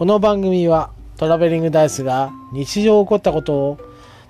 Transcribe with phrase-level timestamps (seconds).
[0.00, 3.78] この番組はトラベリングダイスが日常起こったことを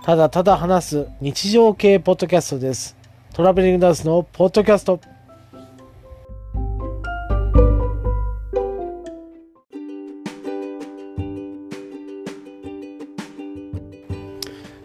[0.02, 2.96] ただただ話す日常系ポッドキャストです。
[3.32, 4.98] トラベリングダイスのポッドキャスト。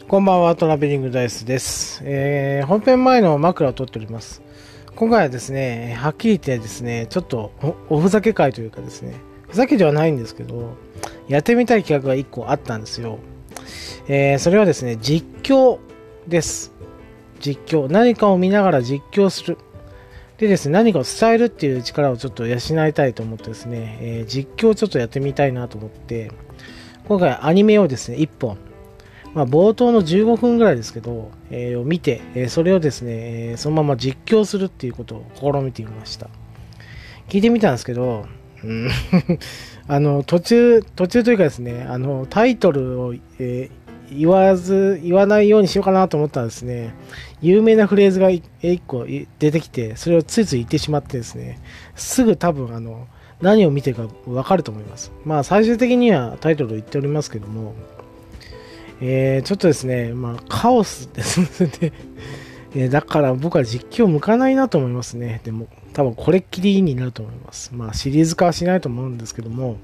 [0.08, 2.04] こんばんは、トラベリングダイスです。
[2.06, 4.44] えー本編前の枕を取っております。
[4.96, 7.52] 今回はですね、はっきり言ってですね、ちょっと
[7.90, 9.16] おおふざけ会というかですね、
[9.48, 10.76] ふざけではないんですけど、
[11.28, 13.20] やってみたい企画が1個あったんですよ。
[14.08, 15.80] えーそれはですね、実況
[16.28, 16.72] です。
[17.40, 17.92] 実況。
[17.92, 19.58] 何かを見ながら実況する。
[20.38, 26.32] でですね、何かを伝えるっていう力をちょっと養いたいと思ってですね、えー実況をちょっとやってみたいなと思って、
[27.08, 28.58] 今回アニメをですね、1本、
[29.34, 36.30] まあ、冒頭の15分ぐらいですけど、えーを見て、えそれをですね、えそのまま実況するっていうことを試みてみました。
[37.30, 38.28] 聞いてみたんですけど、
[39.88, 46.94] あの途中、途中というかですね、あのタイトルを、えー言わず、言わないようにしようかなと思ったらですね、
[47.42, 49.06] 有名なフレーズが1個
[49.40, 51.60] 出てきて、それをついつい言ってしまってですね、
[51.96, 53.08] すぐ多分あの
[53.42, 55.12] 何を見てるか分かると思います。
[55.26, 57.74] まあ最終的にはタイトルを言っておりますけども、
[59.02, 61.94] えーちょっとですね、まあ、カオスですので、
[62.76, 65.42] えだから僕は実況向かないなと思いますね。
[65.44, 67.74] でも、多分これっきりになると思います。
[67.74, 69.78] まあ、シリーズ化はしないと思うんですけども、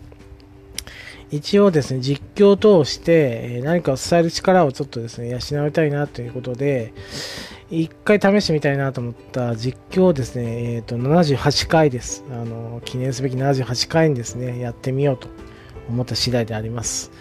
[1.32, 6.94] 一応ですね、実況を通して、何かを伝える力をちょっとですね、養いたいなということで、
[7.70, 12.26] 一回試してみたいなと思った実況をですね、えっ、と、78回です。
[12.30, 15.30] あの、記念すべき78回にですね、やってみようと
[15.88, 17.12] 思った次第であります。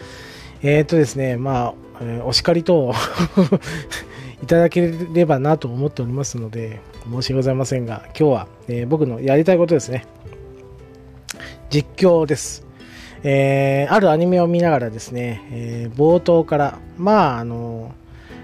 [0.64, 2.92] えっ、とですね、まあ、お叱り等
[4.42, 6.80] いただければなと思っておりますので、
[7.10, 10.06] 申し訳ございませんが、今日は、えー僕のやりたいことですね。
[11.68, 12.64] 実況です。
[13.24, 17.92] えーあるアニメを見ながらですね、えー冒頭から、まあ、あの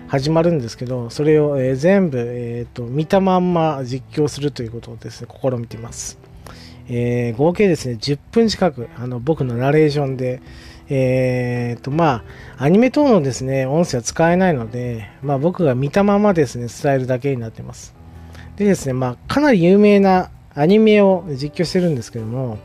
[0.09, 6.19] 始まるんですけど、それを、え全部、えーと、見たまんま実況するということをですね、試みています。
[6.89, 10.41] え合計ですね、10分近く、あの、僕のナレーションで、
[10.89, 12.25] えーと、ま
[12.59, 17.96] あ、アニメ等のですね、音声は使えないので、まあ、僕が見たままですね、伝えるだけになってます。
[18.57, 22.59] でですね、まあ、かなり有名なアニメを実況してるんですけども、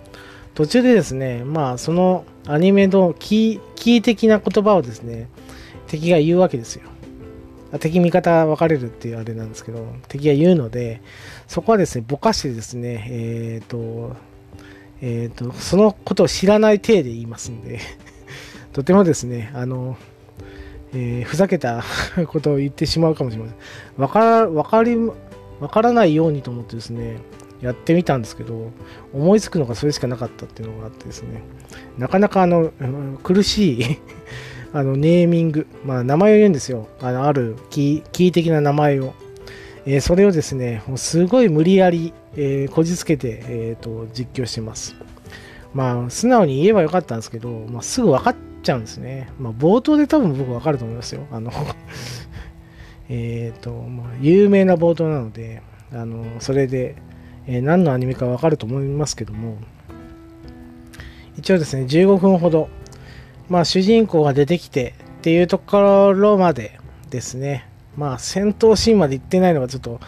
[0.53, 5.29] 途中でですね、まあ、そのアニメのキー、キー的な言葉をですね、
[5.87, 6.83] 敵が言うわけですよ。
[7.79, 11.01] 敵味方分かれるっていうあれなんですけど、敵が言うので、
[11.47, 14.15] そこはですね、ぼかしてですね、えっ、と、
[15.01, 17.79] えっ、と、そのことを知らない体で言いますんで、
[18.73, 19.97] とてもですね、あの、
[20.93, 21.83] えーふざけた
[22.27, 23.57] ことを言ってしまうかもしれません。
[24.01, 24.97] わか、わかり、
[25.61, 27.19] わからないようにと思ってですね、
[27.61, 28.71] やってみたんですけど、
[29.13, 31.43] 思いつくのがそれしかなかったっていうのがあってですね、
[31.97, 32.71] なかなかあの、
[33.23, 33.97] 苦しい
[34.73, 36.87] あの、ネーミング、まあ、名前を言うんですよ。
[36.99, 39.13] あの、あるキー、的な名前を。
[39.85, 44.95] えーそれをですね、もうすごい無理やり、えーこじつけて、えーと、実況してます。
[45.73, 49.29] まあ、素直に言えばよかったんですけど、まあ、すぐ分かっちゃうんですね。
[49.39, 51.25] まあ、冒頭で多分僕分かると思いますよ。
[51.31, 51.51] あの、
[53.13, 55.61] えっと、まあ、有名な冒頭なので、
[55.91, 56.95] あの、それで、
[57.45, 59.57] えー何のアニメか分かると思いますけども、
[61.37, 62.69] 一応ですね、15分ほど、
[63.49, 66.79] まあ、主人公が出てきてっていうところまで
[67.09, 67.67] ですね、
[67.97, 69.99] まあ、戦闘シーンまで行ってないのがちょっと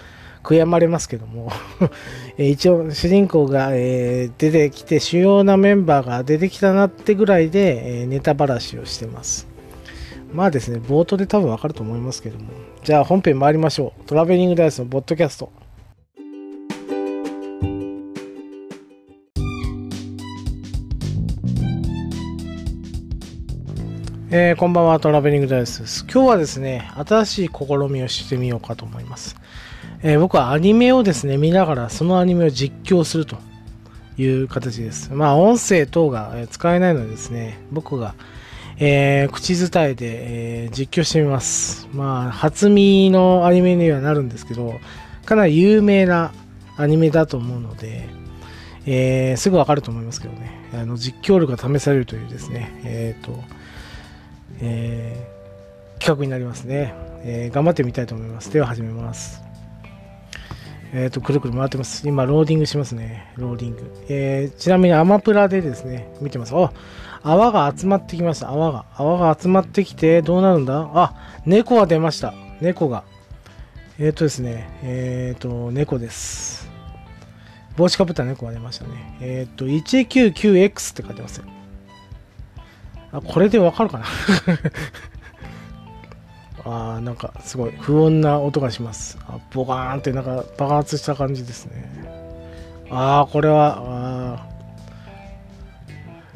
[0.42, 1.52] 悔やまれますけども、
[2.40, 9.53] 一応、主人公が、えー出てきて、主要なメンバーが出てきたなってぐらいで、えネタばらしをしてます。
[10.34, 12.46] まあですね、冒頭で多分わかると思いますけども。
[12.84, 14.04] じゃあ本編参りましょう。
[14.06, 15.52] トラベリングダイスのボッドキャスト。
[24.32, 26.04] えーこんばんは、トラベリングダイスです。
[26.12, 29.36] 今日はですね、新しい試みをしてみようかと思います。
[30.02, 33.38] えー僕はアニメをですね、見ながらそのアニメを実況すると
[34.18, 35.14] いう形です。
[35.14, 38.16] まあ、音声等が使えないのでですね、僕が、
[38.80, 41.88] えー口伝えで、えー実況してみます。
[41.94, 44.80] まあ、初見のアニメにはなるんですけど、
[45.26, 46.32] かなり有名な
[46.78, 48.08] アニメだと思うので、
[48.86, 53.40] えーすぐわかると思いますけどね、あの実況力が試されるというですね、えっ、と、
[54.62, 55.34] えー
[56.00, 56.94] 企画になりますね、
[57.24, 58.52] え頑張ってみたいと思います。
[58.52, 59.42] では始めます。
[60.94, 62.06] えっ、と、くるくる回ってます。
[62.08, 63.32] 今、ローディングしますね。
[63.38, 64.06] ローディング。
[64.10, 66.54] えちなみにアマプラでですね、見てます。
[66.56, 66.74] あ、
[67.24, 68.50] 泡が集まってきました。
[68.50, 68.86] 泡が。
[68.96, 70.90] 泡が集まってきて、どうなるんだ？
[70.94, 71.16] あ、
[71.46, 72.34] 猫が出ました。
[72.60, 73.04] 猫が。
[73.98, 76.70] えっ、とですね、えっ、と、猫です。
[77.78, 79.18] 帽子かぶった猫が出ましたね。
[79.22, 81.46] えっ、と、199X って書いてますよ。
[83.14, 84.06] あ、これでわかるかな？
[86.66, 89.18] あーなんかすごい不穏な音がします。
[89.28, 91.94] あボカーンってなんか爆発した感じですね。
[92.90, 93.82] ああ、これは、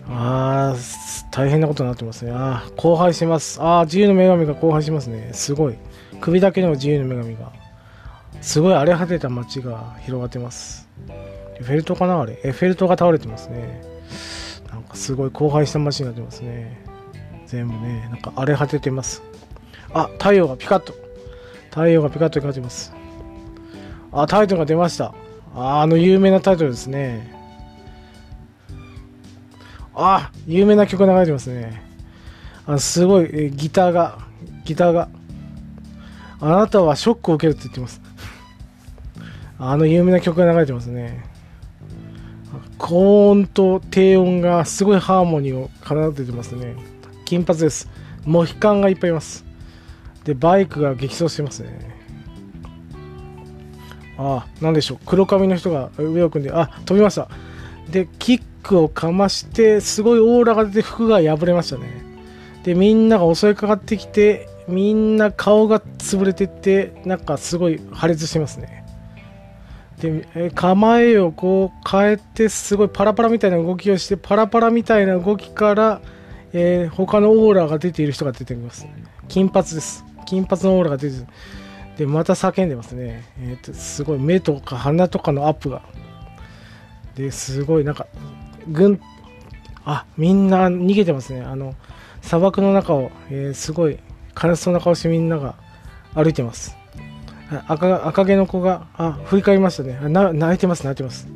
[0.09, 0.75] ああ
[1.31, 2.31] 大変なことになってますね。
[2.31, 3.61] ああ、荒廃してます。
[3.61, 5.31] ああ、自由の女神が荒廃しますね。
[5.33, 5.75] すごい。
[6.21, 7.51] 首だけの自由の女神が。
[8.41, 10.87] すごい荒れ果てた街が広がってます。
[11.59, 12.39] エフェル塔かなあれ？
[12.43, 13.81] エフェル塔が倒れてますね。
[14.69, 16.83] なんかすごい荒廃した街になってますね。
[17.47, 19.23] 全部ね、なんか荒れ果ててます。
[19.93, 20.93] あ、太陽がピカッと。
[21.69, 22.93] 太陽がピカッと光ってます。
[24.11, 25.13] あ、タイトルが出ました。
[25.55, 27.36] あ、あの有名なタイトルですね。
[29.99, 31.81] あ、有名な曲流れてますね。
[32.67, 34.19] あすごい、ギターが、
[34.63, 35.09] ギターが。
[36.39, 37.99] あなたはショックを受けるって言ってます。
[39.57, 41.25] あの有名な曲が流れてますね。
[42.77, 46.75] 高音と低音がすごいハーモニーを奏でてますね。
[47.25, 47.89] 金髪です。
[48.23, 49.45] モヒカンがいっぱいいます。
[50.25, 51.97] で、バイクが激走してますね。
[54.19, 54.99] ああ、なんでしょう。
[55.05, 57.29] 黒髪の人が上を組んで、あ、飛びました。
[57.89, 61.85] で、キックをかまして、すごいオーラが出て服が破れましたね。
[62.63, 68.83] で、みんなが襲いかかってきて、みんな顔が潰れてって、なんかすごい破裂してますね。
[70.01, 76.01] で、構えをこう変えて、すごいパラパラみたいな動きをして、パラパラみたいな動きから、
[76.53, 78.85] えー他のオーラが出ている人が出てきます。
[79.27, 80.03] 金髪です。
[80.25, 81.27] 金髪のオーラが出てる。
[81.97, 83.23] で、また叫んでますね。
[83.39, 85.81] えーと、すごい目とか鼻とかのアップが。
[87.15, 88.05] で、すごいなんか、
[88.69, 89.01] ぐん、
[89.85, 91.41] あ、みんな逃げてますね。
[91.41, 91.75] あの、
[92.21, 93.97] 砂漠の中を、えーすごい
[94.41, 95.55] 悲しそうな顔してみんなが
[96.13, 96.75] 歩いてます。
[97.67, 99.97] 赤赤毛の子が、あ、振り返りましたね。
[100.09, 101.27] な泣いてます、泣いてます。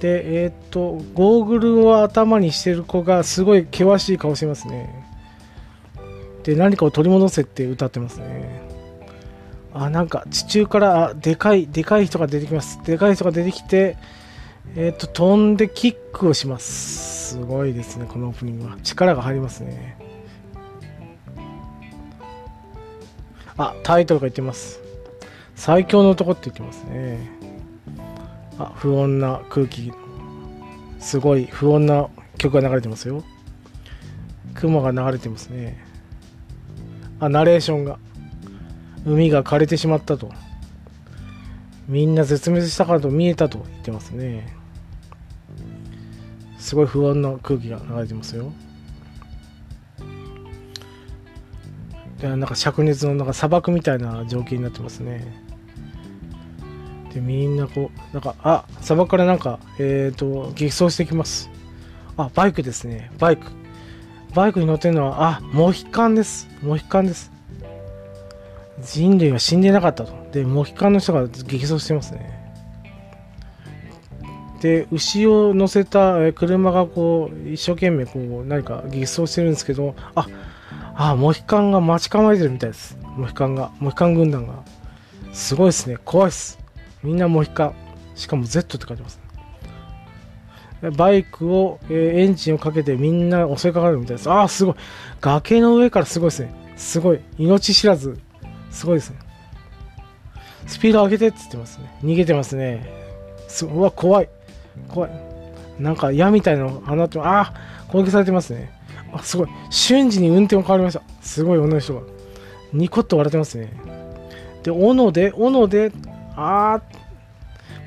[0.00, 5.06] で、えーっと、ゴーグルを頭にしてる子がすごい険しい顔してますね。
[6.42, 8.60] で、何かを取り戻せって歌ってますね。
[9.72, 12.80] あ、なんか地中から、あでかい、でかい人が出てきます。
[12.84, 13.96] でかい人が出てきて、
[14.74, 17.34] えーと、飛んでキックをします。
[17.34, 18.76] すごいですね、このオープニングは。
[18.82, 19.96] 力が入りますね。
[23.58, 24.80] あ、タイトルが言ってます。
[25.54, 27.18] 最強の男って言ってますね。
[28.58, 29.92] あ、不穏な空気。
[30.98, 33.24] すごい不穏な曲が流れてますよ。
[34.54, 35.82] 雲が流れてますね。
[37.20, 37.98] あ、ナレーションが。
[39.06, 40.32] 海が枯れてしまったと。
[41.88, 44.56] みんな絶滅したからと見えたと言ってますね。
[46.58, 48.52] すごい不穏な空気が流れてますよ。
[52.18, 55.44] でなんか灼熱のなんか砂漠みたいな状況になってますね。
[57.14, 61.50] でみんなこうなんかあ砂漠からなんかえっ、と激走してきます。
[62.16, 63.46] あバイクですねバイク
[64.34, 67.35] バイクに乗ってるのはあモヒカンですモヒカンです。
[68.82, 70.12] 人類は死んでなかったと。
[70.32, 72.36] でモヒカンの人が激走してますね。
[74.60, 80.26] で牛を乗せた車がこう一生懸命こう何か激走してるんですけどあ
[80.96, 82.98] あモヒカンが待ち構えてるみたいです。
[83.16, 84.54] モヒカンがモヒカン軍団が。
[85.32, 85.98] すごいですね。
[86.04, 86.58] 怖いです。
[87.02, 87.74] みんなモヒカン。
[88.14, 89.20] しかも Z って書いてます
[90.96, 94.30] バイクを、えーエンジンをかけてみんな襲いかかるみたいです。
[94.30, 94.74] ああすごい。
[95.20, 96.52] 崖の上からすごいですね。
[96.76, 97.20] すごい。
[97.38, 98.18] 命知らず。
[98.76, 99.18] すごいですね。
[100.66, 101.96] スピード上げてって言ってますね。
[102.02, 102.86] 逃げてますね。
[103.48, 104.28] すうわ怖い。
[104.88, 105.10] 怖い。
[105.78, 107.54] なんか矢みたいなの放ってああ
[107.88, 108.70] 攻撃されてますね。
[109.12, 109.48] あすごい。
[109.70, 111.02] 瞬時に運転も変わりました。
[111.22, 112.02] すごい女の人が。
[112.72, 113.72] ニコッと笑ってますね。
[114.62, 115.92] で斧で斧で
[116.34, 116.96] あー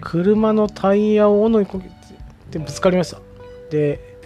[0.01, 1.89] 車のタイヤを斧にこけ
[2.49, 3.19] てぶつかりました。
[3.69, 4.17] で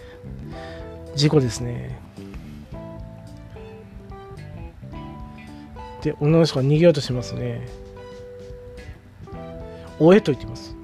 [1.15, 2.02] 事故ですね。
[6.03, 7.65] で女の人が逃げようとしますね。
[9.99, 10.75] おえと言ってます。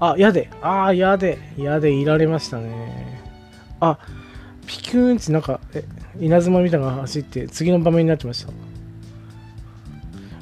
[0.00, 0.50] あ矢で。
[0.60, 1.38] ああ矢で。
[1.56, 3.22] 矢でいられましたね。
[3.78, 3.98] あ
[4.66, 5.84] ピキューンってなんかえ
[6.18, 8.52] 稲妻みたいなのが走って次の場面になってました。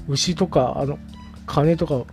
[0.09, 0.99] 牛とかあの
[1.47, 2.05] 鐘とか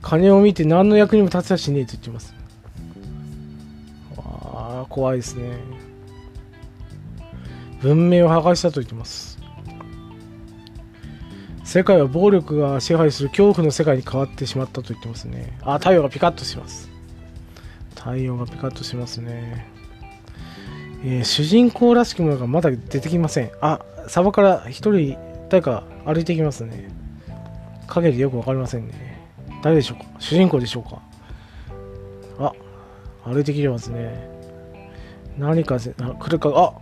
[0.00, 2.34] 鐘を見て何の役にも立つやしねえと言ってます。
[4.16, 5.83] ああ怖いですね。
[7.84, 9.38] 文明を破壊したと言ってます。
[11.64, 15.58] 世界は暴力が支配する恐怖の世界に変わってしまったと言ってますね。
[15.60, 16.88] あ太陽がピカッとします。
[17.94, 19.66] 太陽がピカッとしますね、
[21.04, 23.50] えー主人公らしきものがまだ出てきません。
[23.60, 25.18] あサバから一人
[25.50, 26.88] 誰か歩いてきますね。
[27.86, 29.28] 影でよくわかりませんね。
[29.62, 30.06] 誰でしょうか？
[30.18, 31.02] 主人公でしょうか？
[32.38, 32.52] あ
[33.24, 34.32] 歩いてきてますね。
[35.36, 35.90] 何か、来
[36.30, 36.72] るか、あ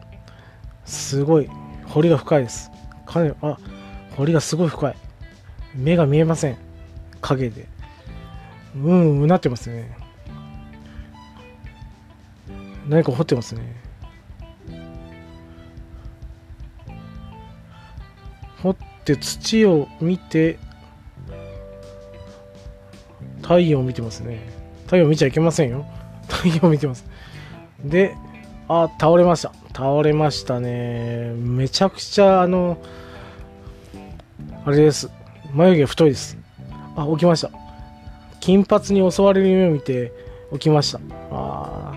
[0.92, 1.48] すごい。
[1.86, 2.70] 彫りが深いです。
[3.06, 3.58] かなり、あ、
[4.16, 4.96] 彫りがすごい深い。
[5.74, 6.56] 目が見えません。
[7.20, 7.66] 影で。
[8.76, 9.96] うんうなってますね。
[12.88, 13.62] 何か掘ってますね。
[18.62, 20.58] 掘って土を見て、
[23.40, 24.40] 太陽を見てますね。
[24.84, 25.86] 太陽見ちゃいけませんよ。
[26.28, 27.04] 太陽見てます。
[27.82, 28.14] で、
[28.68, 29.61] あ、倒れました。
[29.74, 31.32] 倒れましたね。
[31.36, 32.78] めちゃくちゃ、あの、
[34.64, 35.10] あれです。
[35.52, 36.38] 眉毛太いです。
[36.96, 37.50] あ、起きました。
[38.40, 40.12] 金髪に襲われる夢を見て
[40.52, 41.00] 起きました。
[41.30, 41.94] あ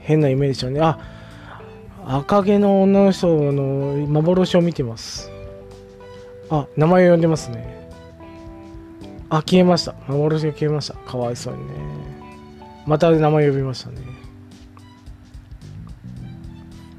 [0.00, 0.80] 変な夢でしょうね。
[0.80, 0.98] あ、
[2.04, 5.30] 赤毛の女の人の幻を見てます。
[6.50, 7.90] あ、名前を呼んでますね。
[9.30, 9.94] あ、消えました。
[10.08, 10.94] 幻が消えました。
[10.94, 11.74] かわいそうにね。
[12.86, 14.17] また名前呼びましたね。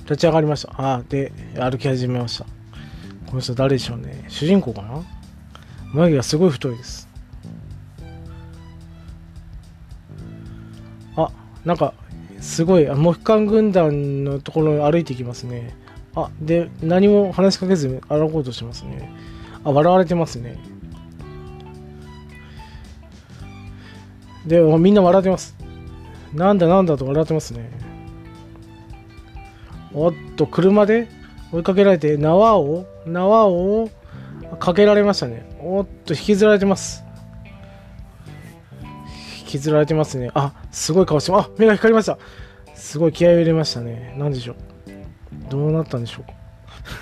[0.10, 0.74] 立ち上がりました。
[0.76, 2.46] あ、で、歩き始めました。
[3.28, 4.26] この人誰でしょうね。
[4.28, 5.04] 主人公かな？
[5.94, 7.08] 眉毛がすごい太いです。
[11.16, 11.30] あ、
[11.64, 11.94] なんか、
[12.40, 15.78] すごい、モヒカン軍団のところに歩いていきますね。
[16.16, 19.14] あ、で、何も話しかけずに歩こうとしますね。
[19.64, 20.58] あ、笑われてますね。
[24.48, 25.56] で、みんな笑ってます。
[26.34, 27.70] なんだなんだと笑ってますね。
[29.94, 31.08] おっと、車で
[31.52, 33.90] 追いかけられて、縄を、縄を
[34.60, 35.46] かけられましたね。
[35.62, 37.04] おっと、引きずられてます。
[39.40, 40.30] 引きずられてますね。
[40.34, 42.18] あ、すごい顔してあ、目が光りました。
[42.76, 44.16] すごい気合を入れましたね。
[44.18, 44.56] 何でしょう。
[45.50, 46.34] どうなったんでしょうか。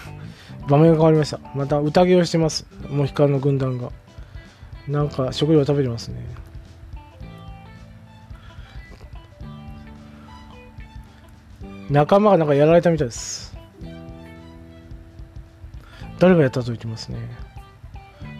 [0.67, 1.39] 場面が変わりました。
[1.53, 2.65] また宴をしてます。
[2.89, 3.91] モヒカンの軍団が。
[4.87, 6.25] なんか食料を食べてますね。
[11.89, 13.55] 仲間がなんかやられたみたいです。
[16.19, 17.17] 誰がやったと言ってますね。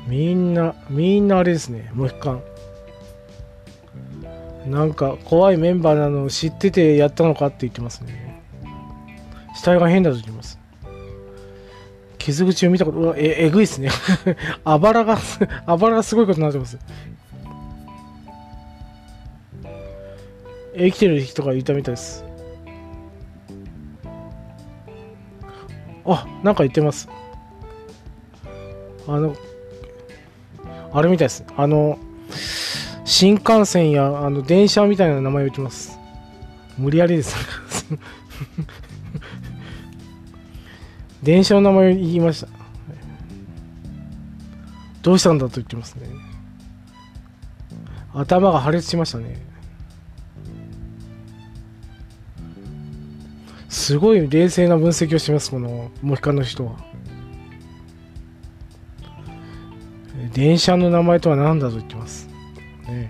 [0.08, 1.92] みんな、みんなあれですね。
[1.94, 2.42] モヒカン。
[4.68, 8.44] なんか怖いメンバーなのを知っててやったのかって言ってますね。
[9.56, 10.60] 死体が変だと言ってます。
[12.18, 13.90] 傷口を見たこと、え、えぐいっすね。
[14.66, 15.18] あばらが、
[15.66, 16.78] あばらがすごいことになってます。
[20.76, 22.27] 生きてる人がいたみたいです。
[26.08, 27.10] あ、なんか言ってます。
[29.08, 29.36] あの、
[30.94, 31.44] あれみたいです。
[31.56, 32.00] あの、
[33.06, 35.98] 新幹線やあの電車みたいな名前を言ってます。
[36.78, 37.36] 無理やりです。
[41.24, 42.48] 電車の名前を言いました。
[45.02, 46.10] どうしたんだと言ってますね。
[48.14, 49.42] 頭が破裂しましたね。
[53.70, 56.76] すごい冷静な分析をします、このモヒカンの人は。
[60.34, 62.28] 電車の名前とは何だと言ってます。
[62.88, 63.10] ね、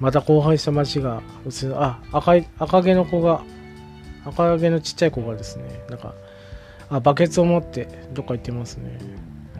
[0.00, 1.82] また荒廃した街が映る。
[1.82, 3.42] あ、赤い、赤毛の子が、
[4.24, 6.14] 赤毛のちっちゃい子がですね、なんか、
[6.90, 8.98] あ、バケツを持ってどっか行ってますね。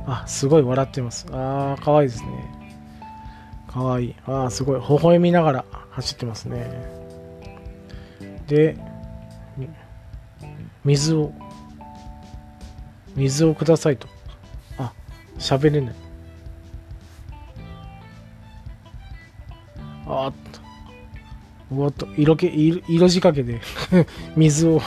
[0.07, 1.27] あ、すごい笑ってます。
[1.31, 2.64] あー、かわいいですね。
[3.75, 4.15] かわいい。
[4.25, 4.81] ああ、すごい。
[4.81, 6.65] 微笑みながら走ってますね。
[8.47, 8.77] で、
[10.85, 11.33] 水を、
[13.17, 14.07] 水をくださいと。
[14.79, 14.93] あ、
[15.41, 15.95] 喋れない。
[20.07, 20.61] あっと。
[21.75, 22.47] おっと、色気、
[22.87, 23.61] 色仕掛けで
[24.37, 24.81] 水を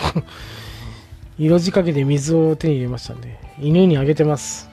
[1.37, 3.37] 色仕掛けで水を手に入れましたんね。
[3.59, 4.69] 犬にあげてます。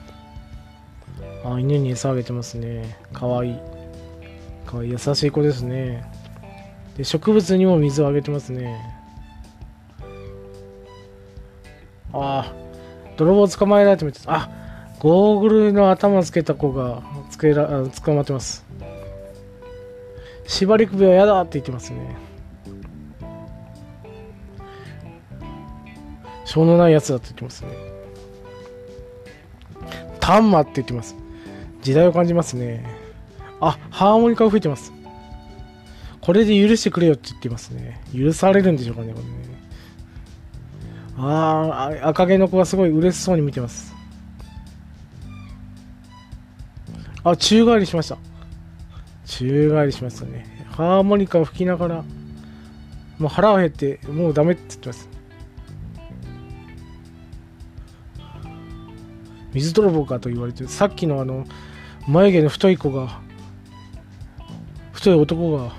[1.43, 2.97] あ、犬に餌あげてますね。
[3.11, 3.74] かわいい。
[4.65, 6.03] か優しい子ですね。
[6.97, 8.79] で植物にも水をあげてますね。
[12.13, 12.53] ああ
[13.17, 14.49] 泥棒捕まえられてみてあ
[14.99, 18.65] ゴーグルの頭つけた子がつけら捕まってます。
[20.47, 22.15] 縛り首は嫌だって言ってますね。
[26.45, 27.69] しょうのないやつだって言ってますね。
[30.19, 31.15] タンマって言ってます。
[31.81, 32.85] 時代を感じますね。
[33.61, 34.93] あ、ハーモニカを吹いてます。
[36.21, 38.01] これで許してくれよって言ってますね。
[38.15, 39.31] 許されるんでしょうかね、これね。
[41.17, 43.93] ああ、赤毛の子がすごい嬉しそうに見てます。
[47.23, 48.17] あ、宙返りしました。
[49.25, 50.67] 宙返りしましたね。
[50.71, 52.03] ハーモニカを吹きながら、
[53.17, 55.09] もう腹を減って、もうダメって言ってます。
[59.53, 61.45] 水泥棒かと言われてさっきのあの、
[62.07, 63.21] 眉毛の太い子が
[65.11, 65.71] 人男が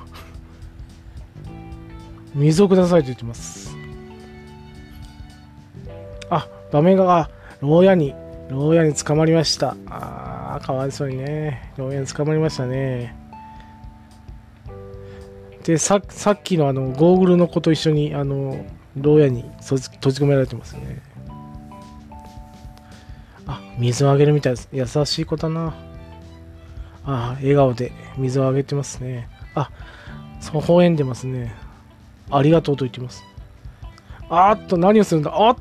[2.35, 3.75] 水をくださいと言ってます。
[6.28, 7.30] あ場面が
[7.61, 8.14] 牢屋に
[8.50, 9.76] 牢屋に捕まりました。
[9.87, 11.73] あーかわいそうにね。
[11.76, 13.16] 牢屋に捕まりましたね。
[15.64, 18.64] でささっきのあのゴーグルの子と一緒にあの
[18.97, 21.02] 牢屋に閉じ閉じ込められてますね。
[23.47, 24.68] あ水をあげるみたいです。
[24.73, 25.75] 優しい子だな。
[27.06, 29.28] あ笑顔で水をあげてますね。
[29.54, 29.70] あ
[30.40, 31.54] そう微笑んでますね。
[32.30, 33.22] ありがとうと言ってます。
[34.28, 35.30] あっと何をするんだ？
[35.32, 35.56] あっ！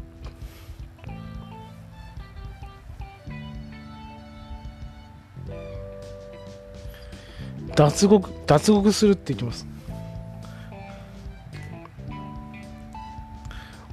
[7.76, 9.68] 脱獄脱獄するって言ってます。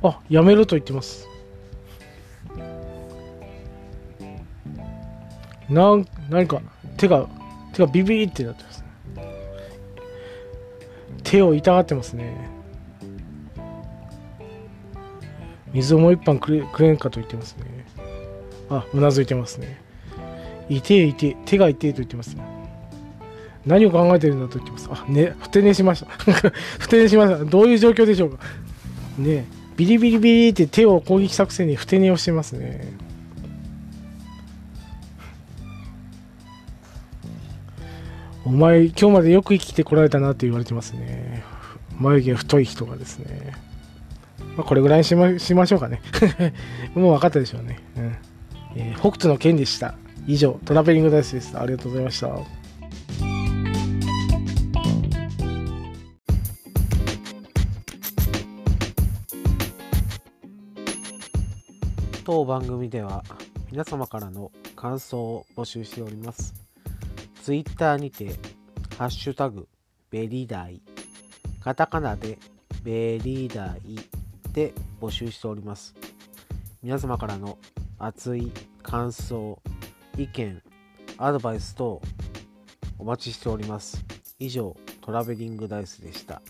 [0.03, 1.29] あやめろと言ってます。
[5.69, 6.61] なん何か
[6.97, 7.29] 手が
[7.73, 8.85] 手がビビーってなってます
[11.23, 12.37] 手を痛がってますね。
[15.73, 17.87] 水をもう一杯くれくれんかと言ってますね。
[18.69, 19.81] あうなずいてますね。
[20.69, 22.45] 痛え痛え手が痛えと言ってますね。
[23.65, 24.89] 何を考えてるんだと言ってます。
[24.91, 26.07] あねふて寝しました。
[26.79, 27.45] ふて寝しました。
[27.45, 28.45] どういう状況でしょうか。
[29.19, 32.93] ねビリビリビリって手を攻撃作戦にふて寝をしてますね。
[38.45, 41.45] お前今日までよく生きてこられたなって言われてますね。
[41.99, 43.53] 眉毛太い人がですね。
[44.57, 46.01] まあ、これぐらいにしましましょうかね。
[46.95, 48.17] もう分かったでしょうね、うん。
[48.75, 49.95] えー、北斗の剣でした。
[50.27, 52.31] 以上トラベリングダイスですありがとうございました。
[62.25, 63.25] 当番組では
[63.71, 66.62] 皆様からの感想を募集しております。
[67.43, 68.37] ツイッターにて、
[68.97, 69.67] ハッシュタグ、
[70.11, 70.81] ベリダイ、
[71.61, 72.39] カタカナで
[72.85, 73.99] ベリダイ
[74.53, 75.93] で募集しております。
[76.85, 77.59] 皆様からの
[77.99, 78.53] 熱い
[78.85, 79.61] 感想、
[80.17, 80.63] 意見、
[81.19, 82.01] アドバイス等
[82.97, 84.05] お待ちしております。
[84.39, 86.41] 以上、トラベリングダイスでした。